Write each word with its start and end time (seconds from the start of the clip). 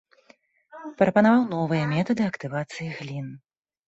Прапанаваў 1.01 1.43
новыя 1.51 1.83
метады 1.93 2.21
актывацыі 2.31 2.89
глін. 3.03 3.31